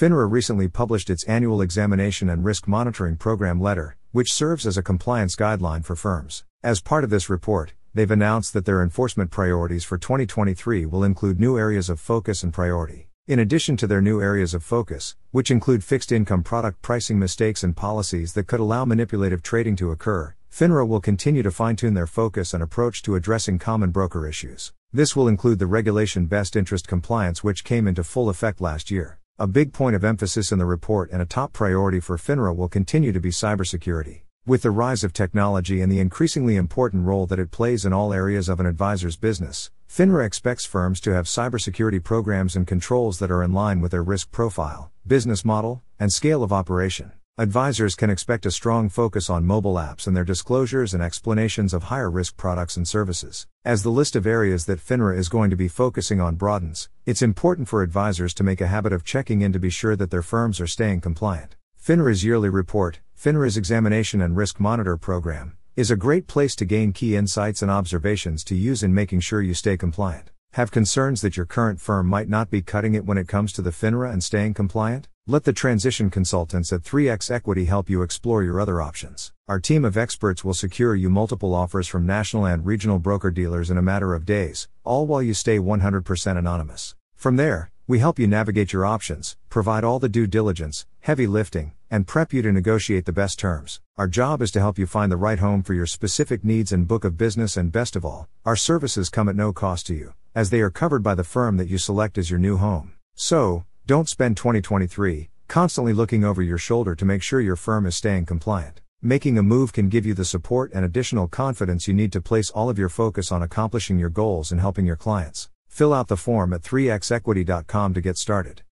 FINRA 0.00 0.30
recently 0.30 0.66
published 0.66 1.10
its 1.10 1.24
annual 1.24 1.60
examination 1.60 2.30
and 2.30 2.42
risk 2.42 2.66
monitoring 2.66 3.16
program 3.16 3.60
letter, 3.60 3.98
which 4.12 4.32
serves 4.32 4.66
as 4.66 4.78
a 4.78 4.82
compliance 4.82 5.36
guideline 5.36 5.84
for 5.84 5.94
firms. 5.94 6.42
As 6.62 6.80
part 6.80 7.04
of 7.04 7.10
this 7.10 7.28
report, 7.28 7.74
they've 7.92 8.10
announced 8.10 8.54
that 8.54 8.64
their 8.64 8.82
enforcement 8.82 9.30
priorities 9.30 9.84
for 9.84 9.98
2023 9.98 10.86
will 10.86 11.04
include 11.04 11.38
new 11.38 11.58
areas 11.58 11.90
of 11.90 12.00
focus 12.00 12.42
and 12.42 12.50
priority. 12.50 13.08
In 13.28 13.38
addition 13.38 13.76
to 13.76 13.86
their 13.86 14.00
new 14.00 14.22
areas 14.22 14.54
of 14.54 14.64
focus, 14.64 15.16
which 15.32 15.50
include 15.50 15.84
fixed 15.84 16.12
income 16.12 16.44
product 16.44 16.80
pricing 16.80 17.18
mistakes 17.18 17.62
and 17.62 17.76
policies 17.76 18.32
that 18.32 18.46
could 18.46 18.60
allow 18.60 18.86
manipulative 18.86 19.42
trading 19.42 19.76
to 19.76 19.90
occur, 19.90 20.34
FINRA 20.50 20.88
will 20.88 21.00
continue 21.00 21.42
to 21.42 21.50
fine 21.50 21.76
tune 21.76 21.92
their 21.92 22.06
focus 22.06 22.54
and 22.54 22.62
approach 22.62 23.02
to 23.02 23.16
addressing 23.16 23.58
common 23.58 23.90
broker 23.90 24.26
issues. 24.26 24.72
This 24.94 25.14
will 25.14 25.28
include 25.28 25.58
the 25.58 25.66
regulation 25.66 26.24
best 26.24 26.56
interest 26.56 26.88
compliance, 26.88 27.44
which 27.44 27.64
came 27.64 27.86
into 27.86 28.02
full 28.02 28.30
effect 28.30 28.62
last 28.62 28.90
year. 28.90 29.19
A 29.40 29.46
big 29.46 29.72
point 29.72 29.96
of 29.96 30.04
emphasis 30.04 30.52
in 30.52 30.58
the 30.58 30.66
report 30.66 31.08
and 31.10 31.22
a 31.22 31.24
top 31.24 31.54
priority 31.54 31.98
for 31.98 32.18
FINRA 32.18 32.54
will 32.54 32.68
continue 32.68 33.10
to 33.10 33.20
be 33.20 33.30
cybersecurity. 33.30 34.20
With 34.44 34.60
the 34.60 34.70
rise 34.70 35.02
of 35.02 35.14
technology 35.14 35.80
and 35.80 35.90
the 35.90 35.98
increasingly 35.98 36.56
important 36.56 37.06
role 37.06 37.24
that 37.24 37.38
it 37.38 37.50
plays 37.50 37.86
in 37.86 37.94
all 37.94 38.12
areas 38.12 38.50
of 38.50 38.60
an 38.60 38.66
advisor's 38.66 39.16
business, 39.16 39.70
FINRA 39.88 40.26
expects 40.26 40.66
firms 40.66 41.00
to 41.00 41.14
have 41.14 41.24
cybersecurity 41.24 42.04
programs 42.04 42.54
and 42.54 42.66
controls 42.66 43.18
that 43.18 43.30
are 43.30 43.42
in 43.42 43.54
line 43.54 43.80
with 43.80 43.92
their 43.92 44.02
risk 44.02 44.30
profile, 44.30 44.92
business 45.06 45.42
model, 45.42 45.82
and 45.98 46.12
scale 46.12 46.42
of 46.42 46.52
operation. 46.52 47.12
Advisors 47.40 47.94
can 47.94 48.10
expect 48.10 48.44
a 48.44 48.50
strong 48.50 48.90
focus 48.90 49.30
on 49.30 49.46
mobile 49.46 49.76
apps 49.76 50.06
and 50.06 50.14
their 50.14 50.26
disclosures 50.26 50.92
and 50.92 51.02
explanations 51.02 51.72
of 51.72 51.84
higher 51.84 52.10
risk 52.10 52.36
products 52.36 52.76
and 52.76 52.86
services. 52.86 53.46
As 53.64 53.82
the 53.82 53.88
list 53.88 54.14
of 54.14 54.26
areas 54.26 54.66
that 54.66 54.78
FINRA 54.78 55.16
is 55.16 55.30
going 55.30 55.48
to 55.48 55.56
be 55.56 55.66
focusing 55.66 56.20
on 56.20 56.34
broadens, 56.34 56.90
it's 57.06 57.22
important 57.22 57.66
for 57.66 57.82
advisors 57.82 58.34
to 58.34 58.44
make 58.44 58.60
a 58.60 58.66
habit 58.66 58.92
of 58.92 59.04
checking 59.04 59.40
in 59.40 59.54
to 59.54 59.58
be 59.58 59.70
sure 59.70 59.96
that 59.96 60.10
their 60.10 60.20
firms 60.20 60.60
are 60.60 60.66
staying 60.66 61.00
compliant. 61.00 61.56
FINRA's 61.82 62.24
yearly 62.24 62.50
report, 62.50 63.00
FINRA's 63.16 63.56
Examination 63.56 64.20
and 64.20 64.36
Risk 64.36 64.60
Monitor 64.60 64.98
Program, 64.98 65.56
is 65.76 65.90
a 65.90 65.96
great 65.96 66.26
place 66.26 66.54
to 66.56 66.66
gain 66.66 66.92
key 66.92 67.16
insights 67.16 67.62
and 67.62 67.70
observations 67.70 68.44
to 68.44 68.54
use 68.54 68.82
in 68.82 68.92
making 68.92 69.20
sure 69.20 69.40
you 69.40 69.54
stay 69.54 69.78
compliant. 69.78 70.30
Have 70.52 70.70
concerns 70.70 71.22
that 71.22 71.38
your 71.38 71.46
current 71.46 71.80
firm 71.80 72.06
might 72.06 72.28
not 72.28 72.50
be 72.50 72.60
cutting 72.60 72.94
it 72.94 73.06
when 73.06 73.16
it 73.16 73.28
comes 73.28 73.50
to 73.54 73.62
the 73.62 73.70
FINRA 73.70 74.12
and 74.12 74.22
staying 74.22 74.52
compliant? 74.52 75.08
Let 75.30 75.44
the 75.44 75.52
transition 75.52 76.10
consultants 76.10 76.72
at 76.72 76.82
3x 76.82 77.30
Equity 77.30 77.66
help 77.66 77.88
you 77.88 78.02
explore 78.02 78.42
your 78.42 78.60
other 78.60 78.82
options. 78.82 79.32
Our 79.46 79.60
team 79.60 79.84
of 79.84 79.96
experts 79.96 80.44
will 80.44 80.54
secure 80.54 80.96
you 80.96 81.08
multiple 81.08 81.54
offers 81.54 81.86
from 81.86 82.04
national 82.04 82.46
and 82.46 82.66
regional 82.66 82.98
broker 82.98 83.30
dealers 83.30 83.70
in 83.70 83.78
a 83.78 83.80
matter 83.80 84.12
of 84.12 84.26
days, 84.26 84.66
all 84.82 85.06
while 85.06 85.22
you 85.22 85.32
stay 85.32 85.60
100% 85.60 86.36
anonymous. 86.36 86.96
From 87.14 87.36
there, 87.36 87.70
we 87.86 88.00
help 88.00 88.18
you 88.18 88.26
navigate 88.26 88.72
your 88.72 88.84
options, 88.84 89.36
provide 89.50 89.84
all 89.84 90.00
the 90.00 90.08
due 90.08 90.26
diligence, 90.26 90.84
heavy 90.98 91.28
lifting, 91.28 91.74
and 91.88 92.08
prep 92.08 92.32
you 92.32 92.42
to 92.42 92.50
negotiate 92.50 93.04
the 93.04 93.12
best 93.12 93.38
terms. 93.38 93.80
Our 93.96 94.08
job 94.08 94.42
is 94.42 94.50
to 94.50 94.58
help 94.58 94.80
you 94.80 94.86
find 94.88 95.12
the 95.12 95.16
right 95.16 95.38
home 95.38 95.62
for 95.62 95.74
your 95.74 95.86
specific 95.86 96.42
needs 96.42 96.72
and 96.72 96.88
book 96.88 97.04
of 97.04 97.16
business, 97.16 97.56
and 97.56 97.70
best 97.70 97.94
of 97.94 98.04
all, 98.04 98.28
our 98.44 98.56
services 98.56 99.08
come 99.08 99.28
at 99.28 99.36
no 99.36 99.52
cost 99.52 99.86
to 99.86 99.94
you, 99.94 100.12
as 100.34 100.50
they 100.50 100.60
are 100.60 100.70
covered 100.70 101.04
by 101.04 101.14
the 101.14 101.22
firm 101.22 101.56
that 101.58 101.68
you 101.68 101.78
select 101.78 102.18
as 102.18 102.30
your 102.32 102.40
new 102.40 102.56
home. 102.56 102.94
So, 103.14 103.64
don't 103.90 104.08
spend 104.08 104.36
2023 104.36 105.30
constantly 105.48 105.92
looking 105.92 106.22
over 106.22 106.40
your 106.40 106.56
shoulder 106.56 106.94
to 106.94 107.04
make 107.04 107.24
sure 107.24 107.40
your 107.40 107.56
firm 107.56 107.86
is 107.86 107.96
staying 107.96 108.24
compliant. 108.24 108.80
Making 109.02 109.36
a 109.36 109.42
move 109.42 109.72
can 109.72 109.88
give 109.88 110.06
you 110.06 110.14
the 110.14 110.24
support 110.24 110.70
and 110.72 110.84
additional 110.84 111.26
confidence 111.26 111.88
you 111.88 111.94
need 111.94 112.12
to 112.12 112.20
place 112.20 112.50
all 112.50 112.70
of 112.70 112.78
your 112.78 112.88
focus 112.88 113.32
on 113.32 113.42
accomplishing 113.42 113.98
your 113.98 114.08
goals 114.08 114.52
and 114.52 114.60
helping 114.60 114.86
your 114.86 114.94
clients. 114.94 115.50
Fill 115.66 115.92
out 115.92 116.06
the 116.06 116.16
form 116.16 116.52
at 116.52 116.62
3xequity.com 116.62 117.94
to 117.94 118.00
get 118.00 118.16
started. 118.16 118.62